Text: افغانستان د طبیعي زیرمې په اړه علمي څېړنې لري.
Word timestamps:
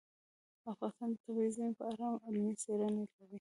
افغانستان 0.71 1.09
د 1.11 1.15
طبیعي 1.23 1.51
زیرمې 1.55 1.73
په 1.79 1.83
اړه 1.91 2.07
علمي 2.25 2.53
څېړنې 2.63 3.03
لري. 3.11 3.27